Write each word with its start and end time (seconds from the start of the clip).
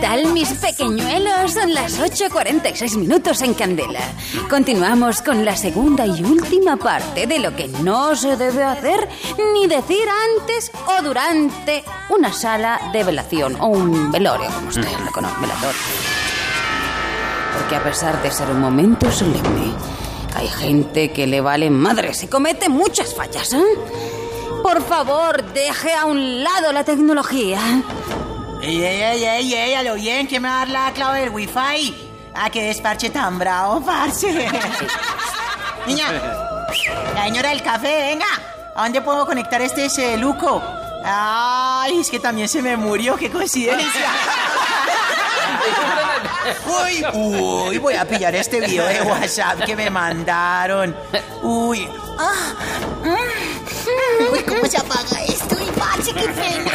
tal, 0.00 0.32
mis 0.32 0.52
pequeñuelos? 0.54 1.52
Son 1.52 1.72
las 1.74 1.98
8.46 1.98 2.96
minutos 2.96 3.42
en 3.42 3.54
Candela. 3.54 4.00
Continuamos 4.48 5.22
con 5.22 5.44
la 5.44 5.56
segunda 5.56 6.06
y 6.06 6.22
última 6.22 6.76
parte 6.76 7.26
de 7.26 7.38
lo 7.38 7.54
que 7.56 7.68
no 7.68 8.14
se 8.14 8.36
debe 8.36 8.62
hacer 8.62 9.08
ni 9.52 9.66
decir 9.66 10.04
antes 10.38 10.70
o 10.86 11.02
durante 11.02 11.84
una 12.10 12.32
sala 12.32 12.80
de 12.92 13.04
velación 13.04 13.56
o 13.60 13.66
un 13.68 14.10
velorio, 14.10 14.48
como 14.50 14.68
usted 14.68 14.86
lo 15.04 15.12
conoce, 15.12 15.40
velatorio. 15.40 15.80
Porque 17.58 17.76
a 17.76 17.82
pesar 17.82 18.22
de 18.22 18.30
ser 18.30 18.50
un 18.50 18.60
momento 18.60 19.10
solemne, 19.10 19.72
hay 20.36 20.48
gente 20.48 21.10
que 21.10 21.26
le 21.26 21.40
vale 21.40 21.70
madres 21.70 22.22
y 22.22 22.28
comete 22.28 22.68
muchas 22.68 23.14
fallas, 23.14 23.52
¿eh? 23.52 23.64
Por 24.62 24.82
favor, 24.82 25.42
deje 25.52 25.92
a 25.94 26.04
un 26.04 26.42
lado 26.42 26.72
la 26.72 26.84
tecnología. 26.84 27.58
Ey, 28.60 28.84
ey, 28.84 29.02
ey, 29.02 29.24
ey, 29.24 29.54
ey, 29.54 29.74
a 29.74 29.82
lo 29.82 29.94
bien, 29.94 30.26
¿quién 30.26 30.42
me 30.42 30.48
va 30.48 30.56
a 30.56 30.58
dar 30.66 30.68
la 30.68 30.92
clave 30.92 31.20
del 31.20 31.30
wifi? 31.30 31.94
Ah, 32.34 32.50
qué 32.50 32.62
desparche 32.64 33.10
tan 33.10 33.38
bravo, 33.38 33.80
parce. 33.80 34.26
Niña, 35.86 36.10
la 37.14 37.24
señora 37.24 37.50
del 37.50 37.62
café, 37.62 37.96
venga. 38.10 38.26
¿A 38.74 38.82
dónde 38.82 39.00
puedo 39.00 39.26
conectar 39.26 39.62
este 39.62 39.88
celuco? 39.88 40.62
Ay, 41.04 42.00
es 42.00 42.10
que 42.10 42.18
también 42.18 42.48
se 42.48 42.60
me 42.60 42.76
murió, 42.76 43.16
qué 43.16 43.30
coincidencia. 43.30 44.10
Uy, 46.66 47.04
uy, 47.12 47.78
voy 47.78 47.94
a 47.94 48.04
pillar 48.04 48.34
este 48.34 48.60
video 48.60 48.86
de 48.86 49.02
WhatsApp 49.02 49.64
que 49.64 49.76
me 49.76 49.90
mandaron. 49.90 50.94
Uy, 51.42 51.88
ah, 52.18 52.54
mm, 53.04 54.32
uy, 54.32 54.42
¿cómo 54.42 54.66
se 54.66 54.78
apaga 54.78 55.22
esto? 55.26 55.56
Uy, 55.56 55.70
parce, 55.76 56.12
qué 56.12 56.28
pena. 56.28 56.70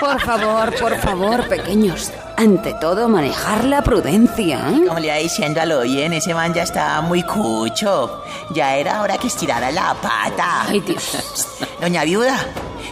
Por 0.00 0.20
favor, 0.20 0.74
por 0.78 0.98
favor, 0.98 1.48
pequeños. 1.48 2.10
Ante 2.36 2.74
todo, 2.74 3.08
manejar 3.08 3.64
la 3.64 3.82
prudencia. 3.82 4.58
¿eh? 4.68 4.84
Como 4.86 4.98
le 5.00 5.06
iba 5.06 5.16
diciendo 5.16 5.60
a 5.60 5.66
lo 5.66 5.80
bien, 5.82 6.12
ese 6.12 6.34
man 6.34 6.52
ya 6.52 6.62
estaba 6.64 7.00
muy 7.00 7.22
cucho. 7.22 8.22
Ya 8.50 8.76
era 8.76 9.00
hora 9.00 9.16
que 9.16 9.28
estirara 9.28 9.70
la 9.70 9.94
pata. 9.94 10.66
Ay, 10.68 10.80
Dios. 10.80 11.48
Doña 11.80 12.04
Viuda, 12.04 12.36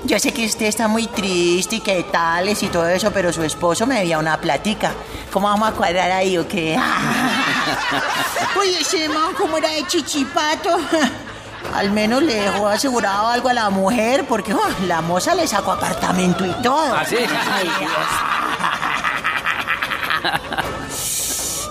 yo 0.05 0.19
sé 0.19 0.33
que 0.33 0.45
usted 0.45 0.67
está 0.67 0.87
muy 0.87 1.07
triste 1.07 1.77
y 1.77 1.81
que 1.81 2.03
tales 2.05 2.63
y 2.63 2.69
todo 2.69 2.87
eso, 2.89 3.11
pero 3.11 3.33
su 3.33 3.43
esposo 3.43 3.87
me 3.87 4.01
debía 4.01 4.19
una 4.19 4.39
platica. 4.39 4.93
¿Cómo 5.33 5.49
vamos 5.49 5.69
a 5.69 5.73
cuadrar 5.73 6.11
ahí 6.13 6.37
o 6.37 6.47
qué? 6.47 6.79
Uy, 8.61 8.75
ese 8.81 9.09
man, 9.09 9.33
¿cómo 9.37 9.57
era 9.57 9.71
de 9.71 9.87
chichipato? 9.87 10.79
Al 11.75 11.91
menos 11.91 12.23
le 12.23 12.35
dejó 12.35 12.69
asegurado 12.69 13.29
algo 13.29 13.49
a 13.49 13.55
la 13.55 13.71
mujer, 13.71 14.27
porque 14.29 14.53
oh, 14.53 14.61
la 14.87 15.01
moza 15.01 15.35
le 15.35 15.47
sacó 15.49 15.73
apartamento 15.73 16.45
y 16.45 16.53
todo. 16.63 16.95
¿Ah, 16.95 17.05
sí? 17.05 17.17
Ay, 17.53 17.71
Dios. 17.81 17.91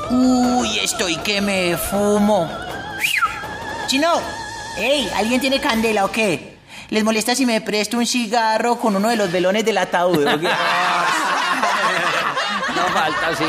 Uy, 0.09 0.79
estoy 0.79 1.17
que 1.17 1.39
me 1.39 1.77
fumo. 1.77 2.49
Chino, 3.85 4.19
hey, 4.75 5.09
¿alguien 5.15 5.39
tiene 5.39 5.59
candela 5.61 6.05
o 6.05 6.11
qué? 6.11 6.52
¿Les 6.93 7.03
molesta 7.03 7.33
si 7.33 7.47
me 7.47 7.59
presto 7.59 7.97
un 7.97 8.05
cigarro 8.05 8.77
con 8.77 8.95
uno 8.95 9.09
de 9.09 9.15
los 9.15 9.31
velones 9.31 9.65
del 9.65 9.79
ataúd? 9.79 10.27
falta, 13.03 13.35
sí. 13.35 13.43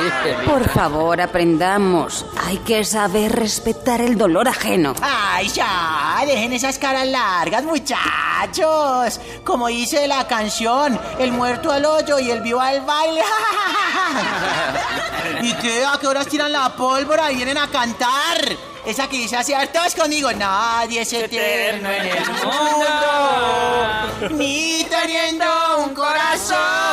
Por 0.44 0.68
favor, 0.68 1.20
aprendamos. 1.20 2.26
Hay 2.44 2.58
que 2.58 2.84
saber 2.84 3.32
respetar 3.32 4.00
el 4.00 4.18
dolor 4.18 4.48
ajeno. 4.48 4.94
Ay, 5.00 5.48
ya, 5.48 6.22
dejen 6.26 6.52
esas 6.52 6.78
caras 6.78 7.06
largas, 7.06 7.62
muchachos. 7.64 9.20
Como 9.44 9.68
dice 9.68 10.08
la 10.08 10.26
canción, 10.26 10.98
el 11.18 11.32
muerto 11.32 11.70
al 11.70 11.84
hoyo 11.84 12.18
y 12.18 12.30
el 12.30 12.40
vivo 12.40 12.60
al 12.60 12.80
baile. 12.80 13.22
¿Y 15.42 15.52
qué? 15.54 15.84
¿A 15.84 15.98
qué 16.00 16.06
horas 16.06 16.26
tiran 16.26 16.52
la 16.52 16.74
pólvora 16.74 17.30
y 17.30 17.36
vienen 17.36 17.58
a 17.58 17.68
cantar? 17.68 18.38
Esa 18.84 19.08
que 19.08 19.16
dice 19.16 19.38
ver, 19.56 19.68
todos 19.68 19.94
conmigo. 19.94 20.32
Nadie 20.32 21.02
es 21.02 21.12
eterno 21.12 21.90
en 21.90 22.06
el 22.06 22.24
mundo, 22.44 24.32
ni 24.36 24.84
teniendo 24.84 25.44
un 25.78 25.94
corazón. 25.94 26.83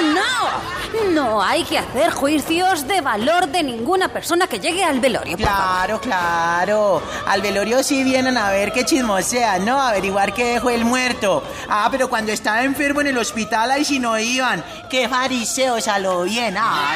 No, 0.00 0.12
no. 0.14 1.12
No 1.12 1.42
hay 1.42 1.64
que 1.64 1.78
hacer 1.78 2.10
juicios 2.10 2.86
de 2.86 3.00
valor 3.00 3.48
de 3.48 3.62
ninguna 3.62 4.08
persona 4.08 4.46
que 4.46 4.58
llegue 4.60 4.84
al 4.84 5.00
velorio. 5.00 5.36
por 5.36 5.46
favor. 5.46 5.62
Claro, 5.62 6.00
claro. 6.00 7.02
Al 7.26 7.40
velorio 7.40 7.82
sí 7.82 8.02
vienen 8.04 8.36
a 8.36 8.50
ver 8.50 8.72
qué 8.72 8.84
chismosean, 8.84 9.64
¿no? 9.64 9.80
A 9.80 9.88
averiguar 9.90 10.32
qué 10.34 10.44
dejó 10.54 10.70
el 10.70 10.84
muerto. 10.84 11.42
Ah, 11.68 11.88
pero 11.90 12.08
cuando 12.08 12.30
estaba 12.32 12.62
enfermo 12.62 13.00
en 13.00 13.08
el 13.08 13.18
hospital, 13.18 13.70
ahí 13.70 13.84
sí 13.84 13.98
no 13.98 14.18
iban. 14.18 14.62
Qué 14.90 15.08
fariseos 15.08 15.88
a 15.88 15.98
lo 15.98 16.22
bien. 16.24 16.56
Ah, 16.58 16.94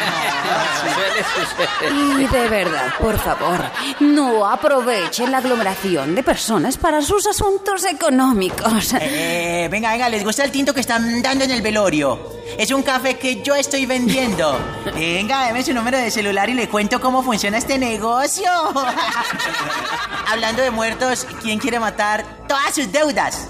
no. 1.91 2.21
Y 2.21 2.27
de 2.27 2.49
verdad, 2.49 2.95
por 3.01 3.19
favor, 3.19 3.61
no 4.01 4.47
aprovechen 4.47 5.31
la 5.31 5.39
aglomeración 5.39 6.15
de 6.15 6.23
personas 6.23 6.77
para 6.77 7.01
sus 7.03 7.27
asuntos 7.27 7.85
económicos. 7.85 8.93
Eh, 9.01 9.69
venga, 9.71 9.91
venga, 9.93 10.09
¿les 10.09 10.25
gusta 10.25 10.45
el 10.45 10.51
tinto 10.51 10.75
que 10.75 10.81
están 10.81 11.23
dando 11.23 11.45
en 11.45 11.51
el 11.51 11.63
velorio? 11.63 12.36
Es 12.59 12.71
un 12.71 12.83
café 12.83 13.19
que 13.19 13.43
yo 13.43 13.55
estoy 13.55 13.87
vendiendo. 13.87 14.59
Venga, 14.95 15.47
deme 15.47 15.63
su 15.63 15.75
número 15.75 15.99
de 15.99 16.11
celular 16.11 16.49
y 16.49 16.55
le 16.55 16.69
cuento 16.69 17.01
cómo 17.01 17.23
funciona 17.23 17.59
este 17.59 17.79
negocio. 17.79 18.51
Hablando 20.29 20.63
de 20.63 20.71
muertos, 20.71 21.27
¿quién 21.43 21.59
quiere 21.59 21.79
matar 21.79 22.25
todas 22.49 22.75
sus 22.75 22.91
deudas? 22.91 23.49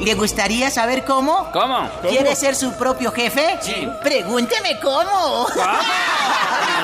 ¿Le 0.00 0.14
gustaría 0.14 0.70
saber 0.70 1.04
cómo? 1.04 1.50
¿Cómo? 1.52 1.88
¿Quiere 2.02 2.34
ser 2.36 2.54
su 2.54 2.72
propio 2.74 3.10
jefe? 3.12 3.58
Sí. 3.60 3.88
Pregúnteme 4.02 4.78
cómo. 4.80 5.46
Y 5.48 5.58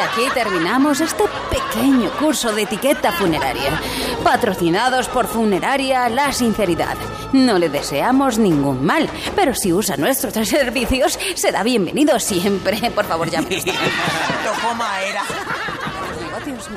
aquí 0.00 0.22
terminamos 0.34 1.00
este 1.00 1.24
pequeño 1.50 2.10
curso 2.18 2.52
de 2.52 2.62
etiqueta 2.62 3.12
funeraria, 3.12 3.80
patrocinados 4.24 5.08
por 5.08 5.26
Funeraria 5.26 6.08
La 6.08 6.32
Sinceridad. 6.32 6.96
No 7.32 7.58
le 7.58 7.68
deseamos 7.68 8.38
ningún 8.38 8.84
mal, 8.84 9.08
pero 9.36 9.54
si 9.54 9.72
usa 9.72 9.96
nuestros 9.96 10.34
servicios, 10.48 11.18
será 11.34 11.62
bienvenido 11.62 12.18
siempre. 12.18 12.90
Por 12.90 13.04
favor, 13.04 13.30
llame. 13.30 13.48
Tocó 14.44 14.74
madera. 14.74 15.22
Negocios. 16.20 16.68